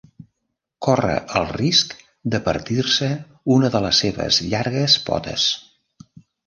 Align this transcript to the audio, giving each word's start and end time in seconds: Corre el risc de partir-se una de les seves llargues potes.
Corre 0.85 1.17
el 1.41 1.45
risc 1.57 1.93
de 2.37 2.41
partir-se 2.49 3.13
una 3.59 3.73
de 3.77 3.85
les 3.87 4.03
seves 4.07 4.45
llargues 4.55 5.01
potes. 5.13 5.51